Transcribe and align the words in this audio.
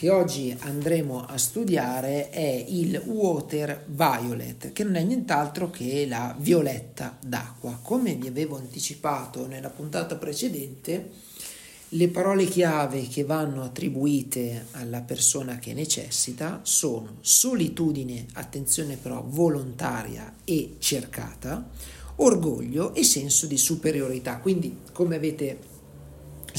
che 0.00 0.08
oggi 0.08 0.56
andremo 0.60 1.26
a 1.26 1.36
studiare 1.36 2.30
è 2.30 2.64
il 2.68 3.02
Water 3.04 3.84
Violet, 3.86 4.72
che 4.72 4.82
non 4.82 4.94
è 4.94 5.02
nient'altro 5.02 5.68
che 5.68 6.06
la 6.08 6.34
violetta 6.38 7.18
d'acqua. 7.22 7.78
Come 7.82 8.14
vi 8.14 8.26
avevo 8.26 8.56
anticipato 8.56 9.46
nella 9.46 9.68
puntata 9.68 10.16
precedente, 10.16 11.10
le 11.90 12.08
parole 12.08 12.46
chiave 12.46 13.08
che 13.08 13.24
vanno 13.24 13.62
attribuite 13.62 14.68
alla 14.70 15.02
persona 15.02 15.58
che 15.58 15.74
necessita 15.74 16.60
sono 16.62 17.16
solitudine, 17.20 18.24
attenzione 18.32 18.96
però 18.96 19.22
volontaria 19.22 20.36
e 20.44 20.76
cercata, 20.78 21.68
orgoglio 22.16 22.94
e 22.94 23.04
senso 23.04 23.44
di 23.44 23.58
superiorità. 23.58 24.38
Quindi, 24.38 24.78
come 24.92 25.16
avete 25.16 25.58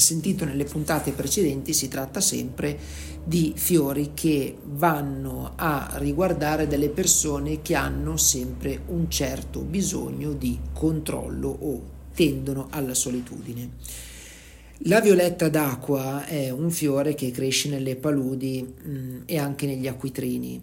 sentito 0.00 0.44
nelle 0.44 0.64
puntate 0.64 1.12
precedenti, 1.12 1.72
si 1.72 1.88
tratta 1.88 2.20
sempre 2.20 2.78
di 3.24 3.52
fiori 3.56 4.12
che 4.14 4.56
vanno 4.64 5.52
a 5.56 5.92
riguardare 5.96 6.66
delle 6.66 6.88
persone 6.88 7.62
che 7.62 7.74
hanno 7.74 8.16
sempre 8.16 8.82
un 8.88 9.10
certo 9.10 9.60
bisogno 9.60 10.32
di 10.32 10.58
controllo 10.72 11.48
o 11.48 11.82
tendono 12.14 12.68
alla 12.70 12.94
solitudine. 12.94 13.70
La 14.86 15.00
violetta 15.00 15.48
d'acqua 15.48 16.26
è 16.26 16.50
un 16.50 16.70
fiore 16.70 17.14
che 17.14 17.30
cresce 17.30 17.68
nelle 17.68 17.94
paludi 17.94 18.62
mh, 18.62 18.90
mm, 18.90 19.20
e 19.26 19.38
anche 19.38 19.66
negli 19.66 19.86
acquitrini. 19.86 20.60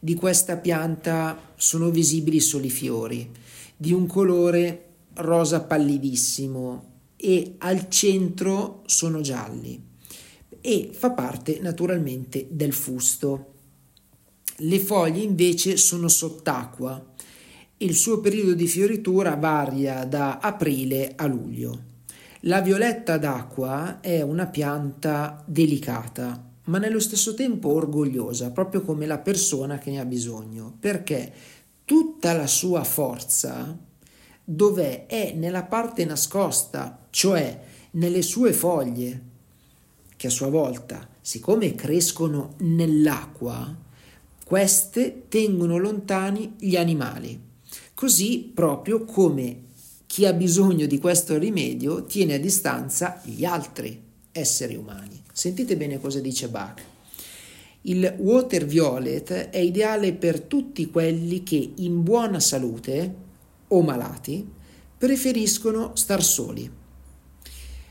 Di 0.00 0.14
questa 0.14 0.56
pianta 0.56 1.52
sono 1.56 1.90
visibili 1.90 2.40
solo 2.40 2.64
i 2.64 2.70
fiori, 2.70 3.30
di 3.76 3.92
un 3.92 4.06
colore 4.06 4.84
rosa 5.14 5.60
pallidissimo, 5.60 6.87
e 7.20 7.56
al 7.58 7.88
centro 7.88 8.82
sono 8.86 9.20
gialli 9.20 9.82
e 10.60 10.90
fa 10.92 11.10
parte 11.10 11.58
naturalmente 11.60 12.46
del 12.50 12.72
fusto. 12.72 13.54
Le 14.58 14.78
foglie 14.78 15.22
invece 15.22 15.76
sono 15.76 16.08
sott'acqua 16.08 17.14
e 17.76 17.84
il 17.84 17.94
suo 17.94 18.20
periodo 18.20 18.54
di 18.54 18.66
fioritura 18.66 19.34
varia 19.34 20.04
da 20.04 20.38
aprile 20.38 21.12
a 21.16 21.26
luglio. 21.26 21.86
La 22.42 22.60
violetta 22.60 23.18
d'acqua 23.18 24.00
è 24.00 24.20
una 24.22 24.46
pianta 24.46 25.42
delicata, 25.46 26.44
ma 26.64 26.78
nello 26.78 27.00
stesso 27.00 27.34
tempo 27.34 27.70
orgogliosa, 27.70 28.50
proprio 28.52 28.82
come 28.82 29.06
la 29.06 29.18
persona 29.18 29.78
che 29.78 29.90
ne 29.90 30.00
ha 30.00 30.04
bisogno, 30.04 30.76
perché 30.78 31.32
tutta 31.84 32.32
la 32.32 32.46
sua 32.46 32.84
forza 32.84 33.76
dov'è? 34.50 35.04
È 35.06 35.34
nella 35.34 35.64
parte 35.64 36.06
nascosta, 36.06 37.06
cioè 37.10 37.60
nelle 37.92 38.22
sue 38.22 38.54
foglie, 38.54 39.22
che 40.16 40.28
a 40.28 40.30
sua 40.30 40.48
volta, 40.48 41.06
siccome 41.20 41.74
crescono 41.74 42.54
nell'acqua, 42.60 43.76
queste 44.44 45.24
tengono 45.28 45.76
lontani 45.76 46.54
gli 46.58 46.76
animali. 46.76 47.38
Così 47.92 48.50
proprio 48.54 49.04
come 49.04 49.64
chi 50.06 50.24
ha 50.24 50.32
bisogno 50.32 50.86
di 50.86 50.98
questo 50.98 51.36
rimedio 51.36 52.06
tiene 52.06 52.34
a 52.34 52.38
distanza 52.38 53.20
gli 53.24 53.44
altri 53.44 54.00
esseri 54.32 54.76
umani. 54.76 55.22
Sentite 55.30 55.76
bene 55.76 56.00
cosa 56.00 56.20
dice 56.20 56.48
Bach. 56.48 56.80
Il 57.82 58.14
water 58.18 58.64
violet 58.64 59.30
è 59.50 59.58
ideale 59.58 60.14
per 60.14 60.40
tutti 60.40 60.90
quelli 60.90 61.42
che 61.42 61.72
in 61.76 62.02
buona 62.02 62.40
salute 62.40 63.26
o 63.68 63.82
malati 63.82 64.46
preferiscono 64.96 65.92
star 65.94 66.22
soli. 66.22 66.70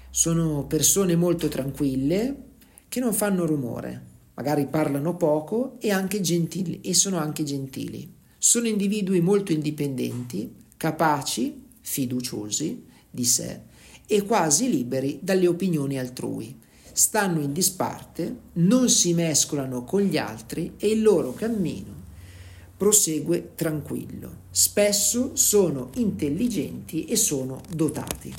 Sono 0.10 0.66
persone 0.66 1.16
molto 1.16 1.48
tranquille 1.48 2.44
che 2.90 3.00
non 3.00 3.14
fanno 3.14 3.46
rumore, 3.46 4.06
magari 4.34 4.66
parlano 4.68 5.16
poco 5.16 5.78
e, 5.80 5.92
anche 5.92 6.22
gentili, 6.22 6.82
e 6.82 6.94
sono 6.94 7.18
anche 7.18 7.44
gentili. 7.44 8.16
Sono 8.38 8.68
individui 8.68 9.22
molto 9.22 9.52
indipendenti, 9.52 10.54
capaci, 10.76 11.66
fiduciosi 11.82 12.86
di 13.10 13.26
sé 13.26 13.62
e 14.06 14.24
quasi 14.24 14.70
liberi 14.70 15.20
dalle 15.22 15.48
opinioni 15.48 16.00
altrui. 16.00 16.56
Stanno 16.92 17.42
in 17.42 17.54
disparte, 17.54 18.36
non 18.54 18.90
si 18.90 19.14
mescolano 19.14 19.84
con 19.84 20.02
gli 20.02 20.18
altri 20.18 20.74
e 20.78 20.88
il 20.88 21.02
loro 21.02 21.34
cammino 21.34 21.97
prosegue 22.78 23.54
tranquillo. 23.56 24.46
Spesso 24.52 25.36
sono 25.36 25.90
intelligenti 25.96 27.06
e 27.06 27.16
sono 27.16 27.62
dotati. 27.70 28.34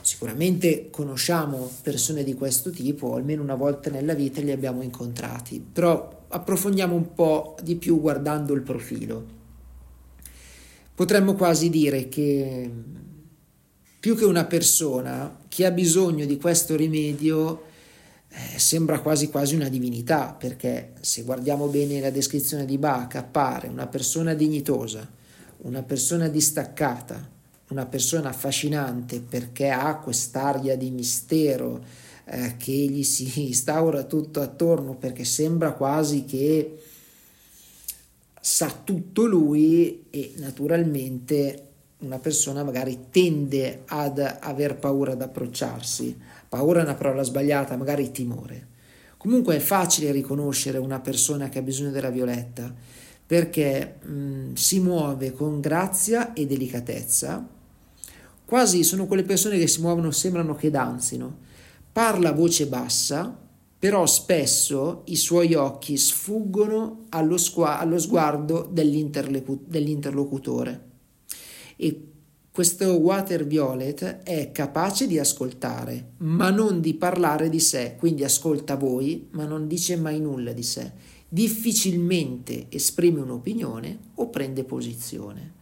Sicuramente 0.00 0.88
conosciamo 0.90 1.70
persone 1.82 2.24
di 2.24 2.32
questo 2.32 2.70
tipo, 2.70 3.14
almeno 3.14 3.42
una 3.42 3.54
volta 3.54 3.90
nella 3.90 4.14
vita 4.14 4.40
li 4.40 4.50
abbiamo 4.50 4.82
incontrati, 4.82 5.60
però 5.60 6.24
approfondiamo 6.28 6.94
un 6.94 7.12
po' 7.12 7.56
di 7.62 7.76
più 7.76 8.00
guardando 8.00 8.54
il 8.54 8.62
profilo. 8.62 9.36
Potremmo 10.94 11.34
quasi 11.34 11.68
dire 11.68 12.08
che 12.08 12.70
più 14.00 14.16
che 14.16 14.24
una 14.24 14.46
persona, 14.46 15.38
chi 15.48 15.64
ha 15.64 15.70
bisogno 15.70 16.24
di 16.24 16.38
questo 16.38 16.74
rimedio 16.74 17.66
eh, 18.30 18.58
sembra 18.58 19.00
quasi 19.00 19.28
quasi 19.28 19.54
una 19.54 19.68
divinità, 19.68 20.34
perché 20.38 20.92
se 21.00 21.22
guardiamo 21.22 21.66
bene 21.66 22.00
la 22.00 22.10
descrizione 22.10 22.64
di 22.64 22.78
Bach 22.78 23.14
appare 23.14 23.68
una 23.68 23.86
persona 23.86 24.34
dignitosa, 24.34 25.08
una 25.58 25.82
persona 25.82 26.28
distaccata, 26.28 27.36
una 27.68 27.86
persona 27.86 28.28
affascinante 28.28 29.20
perché 29.20 29.70
ha 29.70 29.96
quest'aria 29.98 30.76
di 30.76 30.90
mistero 30.90 31.84
eh, 32.24 32.56
che 32.56 32.72
gli 32.72 33.02
si 33.02 33.44
instaura 33.46 34.04
tutto 34.04 34.40
attorno 34.40 34.94
perché 34.94 35.24
sembra 35.24 35.72
quasi 35.72 36.24
che 36.24 36.78
sa 38.40 38.70
tutto 38.84 39.26
lui 39.26 40.06
e 40.10 40.34
naturalmente 40.36 41.67
una 42.00 42.18
persona 42.18 42.62
magari 42.62 43.06
tende 43.10 43.82
ad 43.86 44.18
aver 44.40 44.76
paura 44.76 45.12
ad 45.12 45.22
approcciarsi 45.22 46.16
Paura 46.48 46.80
è 46.80 46.82
una 46.82 46.94
parola 46.94 47.22
sbagliata, 47.22 47.76
magari 47.76 48.10
timore. 48.10 48.68
Comunque 49.18 49.56
è 49.56 49.58
facile 49.58 50.12
riconoscere 50.12 50.78
una 50.78 51.00
persona 51.00 51.50
che 51.50 51.58
ha 51.58 51.62
bisogno 51.62 51.90
della 51.90 52.08
violetta 52.08 52.74
perché 53.26 53.98
mh, 54.02 54.54
si 54.54 54.80
muove 54.80 55.32
con 55.32 55.60
grazia 55.60 56.32
e 56.32 56.46
delicatezza, 56.46 57.46
quasi 58.46 58.82
sono 58.82 59.06
quelle 59.06 59.24
persone 59.24 59.58
che 59.58 59.66
si 59.66 59.82
muovono, 59.82 60.10
sembrano 60.10 60.54
che 60.54 60.70
danzino. 60.70 61.40
Parla 61.92 62.30
a 62.30 62.32
voce 62.32 62.66
bassa, 62.66 63.38
però 63.78 64.06
spesso 64.06 65.02
i 65.06 65.16
suoi 65.16 65.52
occhi 65.52 65.98
sfuggono 65.98 67.04
allo, 67.10 67.36
squa- 67.36 67.78
allo 67.78 67.98
sguardo 67.98 68.66
dell'interlocutore 68.72 70.87
e 71.80 72.02
questo 72.50 72.94
water 72.94 73.46
violet 73.46 74.22
è 74.24 74.50
capace 74.50 75.06
di 75.06 75.16
ascoltare, 75.16 76.14
ma 76.18 76.50
non 76.50 76.80
di 76.80 76.94
parlare 76.94 77.48
di 77.48 77.60
sé, 77.60 77.94
quindi 77.96 78.24
ascolta 78.24 78.74
voi, 78.74 79.28
ma 79.30 79.44
non 79.44 79.68
dice 79.68 79.96
mai 79.96 80.18
nulla 80.18 80.52
di 80.52 80.64
sé. 80.64 80.90
Difficilmente 81.28 82.66
esprime 82.68 83.20
un'opinione 83.20 83.98
o 84.16 84.28
prende 84.28 84.64
posizione. 84.64 85.52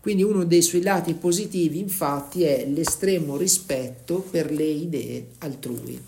Quindi 0.00 0.22
uno 0.22 0.44
dei 0.44 0.60
suoi 0.60 0.82
lati 0.82 1.14
positivi 1.14 1.78
infatti 1.78 2.42
è 2.42 2.66
l'estremo 2.68 3.38
rispetto 3.38 4.18
per 4.18 4.52
le 4.52 4.64
idee 4.64 5.28
altrui. 5.38 5.98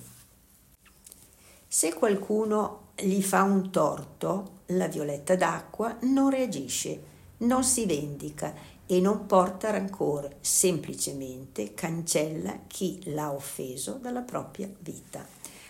Se 1.66 1.94
qualcuno 1.94 2.88
gli 2.94 3.22
fa 3.22 3.42
un 3.42 3.70
torto, 3.70 4.50
la 4.66 4.88
violetta 4.88 5.34
d'acqua 5.34 5.96
non 6.02 6.28
reagisce, 6.28 7.00
non 7.38 7.64
si 7.64 7.86
vendica 7.86 8.54
e 8.86 9.00
non 9.00 9.26
porta 9.26 9.70
rancore, 9.70 10.36
semplicemente 10.40 11.74
cancella 11.74 12.60
chi 12.66 13.00
l'ha 13.12 13.32
offeso 13.32 13.98
dalla 14.00 14.22
propria 14.22 14.68
vita. 14.78 15.24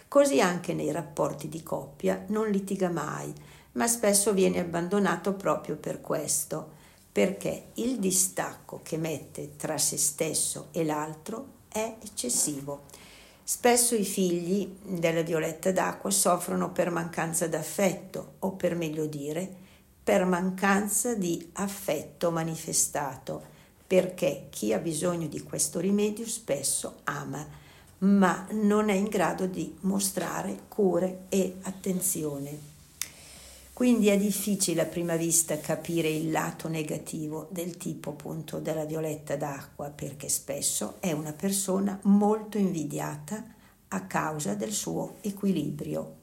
Così 0.09 0.41
anche 0.41 0.75
nei 0.75 0.93
rapporti 0.93 1.49
di 1.49 1.63
coppia 1.63 2.25
non 2.29 2.51
litiga 2.51 2.91
mai, 2.91 3.33
ma 3.73 3.87
spesso 3.89 4.33
viene 4.33 4.61
abbandonato 4.61 5.35
proprio 5.35 5.77
per 5.77 6.01
questo, 6.01 6.75
perché 7.11 7.69
il 7.75 7.99
distacco 7.99 8.81
che 8.83 8.99
mette 8.99 9.57
tra 9.57 9.79
se 9.79 9.97
stesso 9.97 10.69
e 10.71 10.85
l'altro 10.85 11.55
è 11.69 11.97
eccessivo. 12.03 12.85
Spesso 13.43 13.95
i 13.95 14.05
figli 14.05 14.77
della 14.83 15.23
violetta 15.23 15.73
d'acqua 15.73 16.11
soffrono 16.11 16.73
per 16.73 16.91
mancanza 16.91 17.47
d'affetto 17.47 18.35
o 18.41 18.53
per 18.53 18.75
meglio 18.75 19.07
dire 19.07 19.65
per 20.07 20.25
mancanza 20.25 21.17
di 21.17 21.49
affetto 21.55 22.31
manifestato, 22.31 23.43
perché 23.85 24.47
chi 24.51 24.73
ha 24.73 24.79
bisogno 24.79 25.27
di 25.27 25.43
questo 25.43 25.81
rimedio 25.81 26.25
spesso 26.29 26.99
ama, 27.03 27.45
ma 27.99 28.47
non 28.53 28.89
è 28.89 28.93
in 28.93 29.09
grado 29.09 29.47
di 29.47 29.77
mostrare 29.81 30.61
cure 30.69 31.25
e 31.29 31.57
attenzione. 31.63 32.57
Quindi 33.73 34.07
è 34.07 34.17
difficile 34.17 34.83
a 34.83 34.87
prima 34.87 35.17
vista 35.17 35.59
capire 35.59 36.09
il 36.09 36.31
lato 36.31 36.69
negativo 36.69 37.49
del 37.51 37.77
tipo 37.77 38.11
appunto 38.11 38.61
della 38.61 38.85
violetta 38.85 39.35
d'acqua 39.35 39.91
perché 39.91 40.29
spesso 40.29 40.99
è 41.01 41.11
una 41.11 41.33
persona 41.33 41.99
molto 42.05 42.59
invidiata 42.59 43.45
a 43.89 44.03
causa 44.03 44.55
del 44.55 44.71
suo 44.71 45.17
equilibrio. 45.23 46.15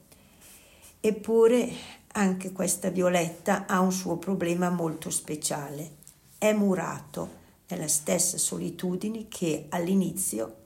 Eppure 1.00 2.02
anche 2.16 2.52
questa 2.52 2.90
violetta 2.90 3.66
ha 3.66 3.80
un 3.80 3.92
suo 3.92 4.16
problema 4.16 4.70
molto 4.70 5.10
speciale. 5.10 6.02
È 6.38 6.52
murato 6.52 7.42
nella 7.68 7.88
stessa 7.88 8.38
solitudine 8.38 9.26
che 9.28 9.66
all'inizio 9.70 10.56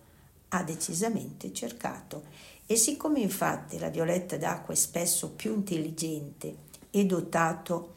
ha 0.49 0.63
decisamente 0.63 1.53
cercato. 1.53 2.25
E 2.67 2.77
siccome 2.77 3.21
infatti 3.21 3.79
la 3.79 3.89
violetta 3.89 4.37
d'acqua 4.37 4.75
è 4.75 4.77
spesso 4.77 5.31
più 5.31 5.55
intelligente 5.55 6.55
e 6.91 7.07
dotato 7.07 7.95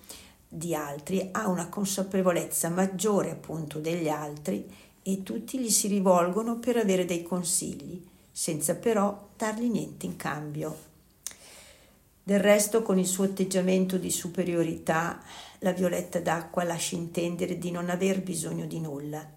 di 0.47 0.74
altri, 0.74 1.30
ha 1.31 1.47
una 1.47 1.68
consapevolezza 1.68 2.69
maggiore 2.69 3.31
appunto 3.31 3.80
degli 3.80 4.07
altri 4.07 4.69
e 5.04 5.24
tutti 5.24 5.59
gli 5.59 5.69
si 5.69 5.88
rivolgono 5.88 6.57
per 6.57 6.77
avere 6.77 7.04
dei 7.04 7.24
consigli, 7.24 8.01
senza 8.31 8.75
però 8.75 9.30
dargli 9.36 9.69
niente 9.69 10.06
in 10.06 10.15
cambio. 10.15 10.90
Del 12.23 12.39
resto, 12.39 12.83
con 12.83 13.00
il 13.00 13.07
suo 13.07 13.23
atteggiamento 13.23 13.97
di 13.97 14.12
superiorità, 14.12 15.19
la 15.59 15.71
violetta 15.71 16.19
d'acqua 16.19 16.63
lascia 16.63 16.95
intendere 16.95 17.57
di 17.57 17.71
non 17.71 17.89
aver 17.89 18.21
bisogno 18.21 18.65
di 18.65 18.79
nulla, 18.79 19.27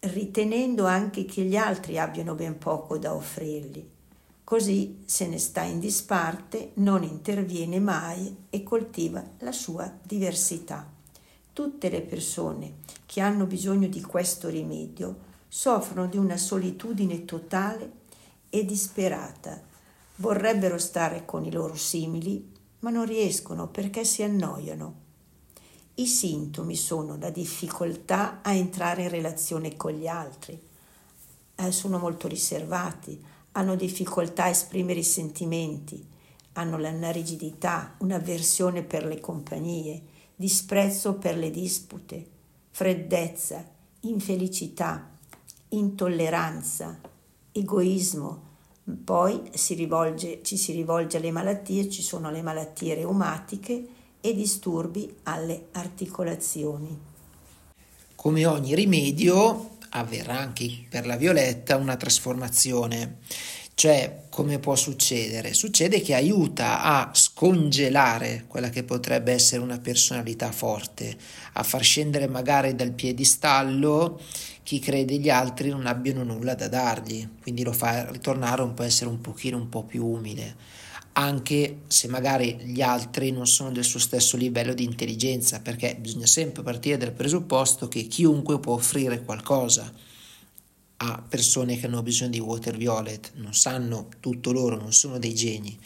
ritenendo 0.00 0.84
anche 0.84 1.24
che 1.24 1.42
gli 1.42 1.56
altri 1.56 1.98
abbiano 1.98 2.34
ben 2.34 2.58
poco 2.58 2.98
da 2.98 3.14
offrirgli. 3.14 3.88
Così 4.42 5.02
se 5.04 5.26
ne 5.26 5.38
sta 5.38 5.62
in 5.62 5.78
disparte, 5.78 6.70
non 6.74 7.02
interviene 7.02 7.80
mai 7.80 8.44
e 8.50 8.62
coltiva 8.62 9.24
la 9.38 9.52
sua 9.52 9.92
diversità. 10.02 10.88
Tutte 11.52 11.88
le 11.88 12.02
persone 12.02 12.74
che 13.06 13.20
hanno 13.20 13.46
bisogno 13.46 13.88
di 13.88 14.00
questo 14.02 14.48
rimedio 14.48 15.16
soffrono 15.48 16.06
di 16.06 16.16
una 16.16 16.36
solitudine 16.36 17.24
totale 17.24 17.90
e 18.50 18.64
disperata. 18.64 19.60
Vorrebbero 20.16 20.78
stare 20.78 21.24
con 21.24 21.44
i 21.44 21.52
loro 21.52 21.74
simili, 21.74 22.52
ma 22.80 22.90
non 22.90 23.04
riescono 23.04 23.68
perché 23.68 24.04
si 24.04 24.22
annoiano. 24.22 25.04
I 25.96 26.06
sintomi 26.06 26.76
sono 26.76 27.16
la 27.16 27.30
difficoltà 27.30 28.40
a 28.42 28.52
entrare 28.52 29.04
in 29.04 29.08
relazione 29.08 29.76
con 29.76 29.92
gli 29.92 30.06
altri, 30.06 30.60
eh, 31.56 31.72
sono 31.72 31.98
molto 31.98 32.28
riservati, 32.28 33.22
hanno 33.52 33.74
difficoltà 33.74 34.44
a 34.44 34.48
esprimere 34.48 35.00
i 35.00 35.04
sentimenti, 35.04 36.06
hanno 36.52 36.76
una 36.76 37.10
rigidità, 37.10 37.94
un'avversione 37.98 38.82
per 38.82 39.04
le 39.06 39.20
compagnie, 39.20 40.02
disprezzo 40.34 41.14
per 41.14 41.36
le 41.36 41.50
dispute, 41.50 42.26
freddezza, 42.70 43.64
infelicità, 44.00 45.10
intolleranza, 45.70 47.00
egoismo. 47.52 48.45
Poi 49.04 49.50
si 49.52 49.74
rivolge, 49.74 50.40
ci 50.44 50.56
si 50.56 50.70
rivolge 50.70 51.16
alle 51.16 51.32
malattie, 51.32 51.90
ci 51.90 52.02
sono 52.02 52.30
le 52.30 52.40
malattie 52.40 52.94
reumatiche 52.94 53.84
e 54.20 54.32
disturbi 54.32 55.12
alle 55.24 55.66
articolazioni. 55.72 56.96
Come 58.14 58.46
ogni 58.46 58.76
rimedio, 58.76 59.70
avverrà 59.90 60.38
anche 60.38 60.86
per 60.88 61.04
la 61.04 61.16
violetta 61.16 61.76
una 61.76 61.96
trasformazione. 61.96 63.18
Cioè, 63.78 64.28
come 64.30 64.58
può 64.58 64.74
succedere? 64.74 65.52
Succede 65.52 66.00
che 66.00 66.14
aiuta 66.14 66.80
a 66.80 67.10
scongelare 67.12 68.44
quella 68.48 68.70
che 68.70 68.84
potrebbe 68.84 69.32
essere 69.32 69.60
una 69.60 69.78
personalità 69.78 70.50
forte, 70.50 71.14
a 71.52 71.62
far 71.62 71.82
scendere 71.82 72.26
magari 72.26 72.74
dal 72.74 72.92
piedistallo 72.92 74.18
chi 74.62 74.78
crede 74.78 75.18
gli 75.18 75.28
altri 75.28 75.68
non 75.68 75.84
abbiano 75.84 76.24
nulla 76.24 76.54
da 76.54 76.68
dargli, 76.68 77.28
quindi 77.42 77.64
lo 77.64 77.72
fa 77.74 78.10
ritornare 78.10 78.62
un 78.62 78.72
po' 78.72 78.82
essere 78.82 79.10
un 79.10 79.20
pochino 79.20 79.58
un 79.58 79.68
po' 79.68 79.82
più 79.84 80.06
umile. 80.06 80.56
Anche 81.12 81.80
se 81.86 82.08
magari 82.08 82.56
gli 82.62 82.80
altri 82.80 83.30
non 83.30 83.46
sono 83.46 83.72
del 83.72 83.84
suo 83.84 84.00
stesso 84.00 84.38
livello 84.38 84.72
di 84.72 84.84
intelligenza, 84.84 85.60
perché 85.60 85.98
bisogna 86.00 86.24
sempre 86.24 86.62
partire 86.62 86.96
dal 86.96 87.12
presupposto 87.12 87.88
che 87.88 88.06
chiunque 88.06 88.58
può 88.58 88.72
offrire 88.72 89.22
qualcosa 89.22 89.92
a 90.98 91.22
persone 91.28 91.76
che 91.76 91.86
hanno 91.86 92.02
bisogno 92.02 92.30
di 92.30 92.40
water 92.40 92.76
violet, 92.76 93.32
non 93.34 93.52
sanno 93.52 94.08
tutto 94.20 94.52
loro, 94.52 94.76
non 94.76 94.92
sono 94.92 95.18
dei 95.18 95.34
geni. 95.34 95.78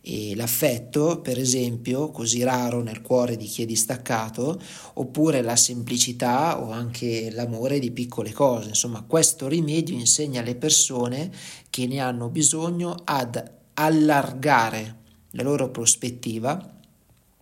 E 0.00 0.36
l'affetto, 0.36 1.20
per 1.20 1.38
esempio, 1.38 2.10
così 2.10 2.42
raro 2.42 2.80
nel 2.80 3.02
cuore 3.02 3.36
di 3.36 3.46
chi 3.46 3.62
è 3.62 3.66
distaccato, 3.66 4.60
oppure 4.94 5.42
la 5.42 5.56
semplicità 5.56 6.62
o 6.62 6.70
anche 6.70 7.30
l'amore 7.32 7.80
di 7.80 7.90
piccole 7.90 8.32
cose. 8.32 8.68
Insomma, 8.68 9.02
questo 9.02 9.48
rimedio 9.48 9.94
insegna 9.96 10.40
alle 10.40 10.54
persone 10.54 11.32
che 11.70 11.86
ne 11.86 11.98
hanno 11.98 12.28
bisogno 12.28 12.94
ad 13.04 13.42
allargare 13.74 14.98
la 15.30 15.42
loro 15.42 15.70
prospettiva 15.70 16.75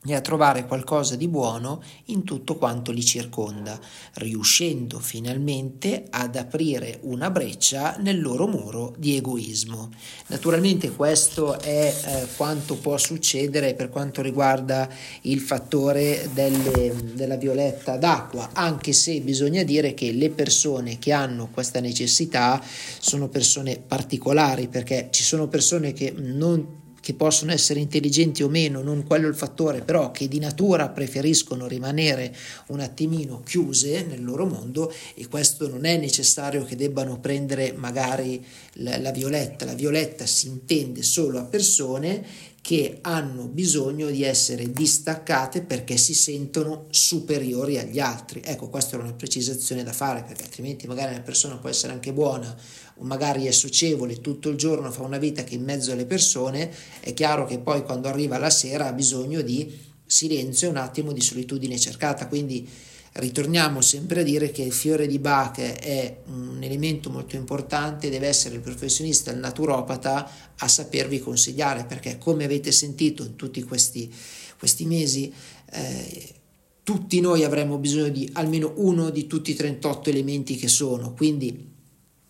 e 0.06 0.14
a 0.14 0.20
trovare 0.20 0.66
qualcosa 0.66 1.16
di 1.16 1.28
buono 1.28 1.82
in 2.06 2.24
tutto 2.24 2.56
quanto 2.56 2.92
li 2.92 3.04
circonda, 3.04 3.78
riuscendo 4.14 4.98
finalmente 4.98 6.04
ad 6.10 6.36
aprire 6.36 6.98
una 7.02 7.30
breccia 7.30 7.96
nel 7.98 8.20
loro 8.20 8.46
muro 8.46 8.94
di 8.98 9.16
egoismo. 9.16 9.90
Naturalmente 10.26 10.90
questo 10.90 11.58
è 11.58 11.94
eh, 12.04 12.26
quanto 12.36 12.76
può 12.76 12.98
succedere 12.98 13.74
per 13.74 13.88
quanto 13.88 14.20
riguarda 14.20 14.88
il 15.22 15.40
fattore 15.40 16.28
delle, 16.32 16.94
della 17.14 17.36
violetta 17.36 17.96
d'acqua, 17.96 18.50
anche 18.52 18.92
se 18.92 19.20
bisogna 19.20 19.62
dire 19.62 19.94
che 19.94 20.12
le 20.12 20.30
persone 20.30 20.98
che 20.98 21.12
hanno 21.12 21.48
questa 21.50 21.80
necessità 21.80 22.62
sono 22.98 23.28
persone 23.28 23.78
particolari, 23.78 24.68
perché 24.68 25.08
ci 25.10 25.22
sono 25.22 25.48
persone 25.48 25.92
che 25.92 26.12
non 26.14 26.82
che 27.04 27.12
possono 27.12 27.52
essere 27.52 27.80
intelligenti 27.80 28.42
o 28.42 28.48
meno, 28.48 28.80
non 28.80 29.04
quello 29.06 29.26
è 29.26 29.28
il 29.28 29.36
fattore, 29.36 29.82
però 29.82 30.10
che 30.10 30.26
di 30.26 30.38
natura 30.38 30.88
preferiscono 30.88 31.66
rimanere 31.66 32.34
un 32.68 32.80
attimino 32.80 33.42
chiuse 33.44 34.06
nel 34.08 34.24
loro 34.24 34.46
mondo 34.46 34.90
e 35.14 35.28
questo 35.28 35.68
non 35.68 35.84
è 35.84 35.98
necessario 35.98 36.64
che 36.64 36.76
debbano 36.76 37.20
prendere 37.20 37.74
magari 37.76 38.42
la, 38.76 38.96
la 38.96 39.10
violetta, 39.10 39.66
la 39.66 39.74
violetta 39.74 40.24
si 40.24 40.46
intende 40.46 41.02
solo 41.02 41.38
a 41.38 41.44
persone 41.44 42.24
che 42.64 43.00
hanno 43.02 43.46
bisogno 43.46 44.08
di 44.08 44.22
essere 44.22 44.72
distaccate 44.72 45.60
perché 45.60 45.98
si 45.98 46.14
sentono 46.14 46.86
superiori 46.88 47.78
agli 47.78 48.00
altri. 48.00 48.40
Ecco, 48.42 48.70
questa 48.70 48.96
è 48.96 49.00
una 49.00 49.12
precisazione 49.12 49.82
da 49.82 49.92
fare 49.92 50.22
perché 50.22 50.44
altrimenti 50.44 50.86
magari 50.86 51.12
una 51.12 51.20
persona 51.20 51.58
può 51.58 51.68
essere 51.68 51.92
anche 51.92 52.14
buona 52.14 52.56
o 52.94 53.04
magari 53.04 53.44
è 53.44 53.50
socievole 53.50 54.22
tutto 54.22 54.48
il 54.48 54.56
giorno, 54.56 54.90
fa 54.90 55.02
una 55.02 55.18
vita 55.18 55.44
che 55.44 55.56
in 55.56 55.62
mezzo 55.62 55.92
alle 55.92 56.06
persone, 56.06 56.72
è 57.00 57.12
chiaro 57.12 57.44
che 57.44 57.58
poi 57.58 57.82
quando 57.82 58.08
arriva 58.08 58.38
la 58.38 58.48
sera 58.48 58.86
ha 58.86 58.92
bisogno 58.94 59.42
di 59.42 59.70
silenzio 60.06 60.68
e 60.68 60.70
un 60.70 60.78
attimo 60.78 61.12
di 61.12 61.20
solitudine 61.20 61.78
cercata, 61.78 62.28
quindi 62.28 62.66
ritorniamo 63.14 63.80
sempre 63.80 64.20
a 64.20 64.24
dire 64.24 64.50
che 64.50 64.62
il 64.62 64.72
fiore 64.72 65.06
di 65.06 65.18
Bach 65.18 65.58
è 65.58 66.16
un 66.26 66.58
elemento 66.62 67.10
molto 67.10 67.36
importante, 67.36 68.10
deve 68.10 68.26
essere 68.26 68.56
il 68.56 68.60
professionista, 68.60 69.30
il 69.30 69.38
naturopata 69.38 70.28
a 70.56 70.68
sapervi 70.68 71.20
consigliare, 71.20 71.84
perché 71.84 72.18
come 72.18 72.44
avete 72.44 72.72
sentito 72.72 73.24
in 73.24 73.36
tutti 73.36 73.62
questi, 73.62 74.12
questi 74.58 74.84
mesi, 74.86 75.32
eh, 75.70 76.34
tutti 76.82 77.20
noi 77.20 77.44
avremo 77.44 77.78
bisogno 77.78 78.08
di 78.08 78.28
almeno 78.34 78.72
uno 78.76 79.10
di 79.10 79.26
tutti 79.26 79.52
i 79.52 79.54
38 79.54 80.10
elementi 80.10 80.56
che 80.56 80.68
sono, 80.68 81.14
quindi 81.14 81.72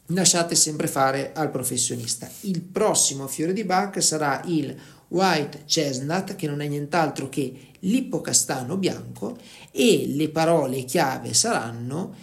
lasciate 0.07 0.55
sempre 0.55 0.87
fare 0.87 1.33
al 1.35 1.51
professionista. 1.51 2.29
Il 2.43 2.61
prossimo 2.61 3.27
fiore 3.27 3.53
di 3.53 3.65
Bach 3.65 4.03
sarà 4.03 4.43
il 4.47 4.77
White 5.09 5.65
Chestnut, 5.67 6.35
che 6.35 6.47
non 6.47 6.61
è 6.61 6.67
nient'altro 6.67 7.29
che 7.29 7.69
l'ippocastano 7.81 8.77
bianco, 8.77 9.37
e 9.71 10.07
le 10.09 10.29
parole 10.29 10.85
chiave 10.85 11.35
saranno 11.35 12.15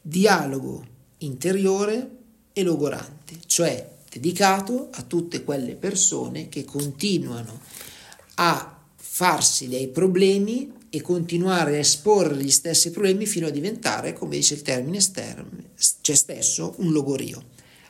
dialogo 0.00 0.84
interiore 1.18 2.10
e 2.52 2.62
logorante, 2.62 3.38
cioè 3.46 3.92
dedicato 4.10 4.90
a 4.92 5.02
tutte 5.02 5.42
quelle 5.42 5.74
persone 5.74 6.48
che 6.48 6.64
continuano 6.64 7.60
a 8.34 8.78
farsi 8.94 9.68
dei 9.68 9.88
problemi 9.88 10.72
e 10.94 11.02
continuare 11.02 11.74
a 11.74 11.80
esporre 11.80 12.36
gli 12.36 12.50
stessi 12.50 12.92
problemi 12.92 13.26
fino 13.26 13.48
a 13.48 13.50
diventare, 13.50 14.12
come 14.12 14.36
dice 14.36 14.54
il 14.54 14.62
termine 14.62 15.00
cioè 15.00 16.14
stesso, 16.14 16.74
un 16.78 16.92
logorio. 16.92 17.42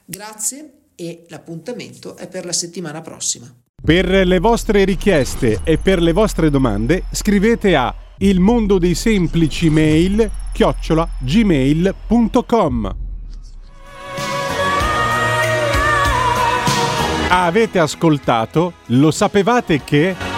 Grazie 0.07 0.73
e 0.95 1.27
l'appuntamento 1.29 2.17
è 2.17 2.29
per 2.29 2.47
la 2.47 2.53
settimana 2.53 3.03
prossima. 3.03 3.53
Per 3.85 4.27
le 4.27 4.39
vostre 4.39 4.85
richieste 4.85 5.61
e 5.65 5.77
per 5.77 6.01
le 6.01 6.13
vostre 6.13 6.49
domande 6.49 7.05
scrivete 7.13 7.77
a 7.77 7.95
il 8.19 8.41
mondo 8.41 8.79
dei 8.79 8.95
semplici 8.95 9.69
mail 9.69 10.31
chiocciola 10.53 11.07
gmail.com 11.21 12.97
Avete 17.29 17.79
ascoltato? 17.79 18.75
Lo 18.87 19.11
sapevate 19.11 19.83
che... 19.85 20.34